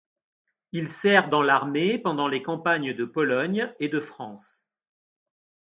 Il 0.71 0.89
sert 0.89 1.29
dans 1.29 1.43
l'armée 1.43 1.99
pendant 1.99 2.27
les 2.27 2.41
campagnes 2.41 2.93
de 2.95 3.05
Pologne 3.05 3.71
et 3.79 3.87
de 3.87 3.99
France. 3.99 4.65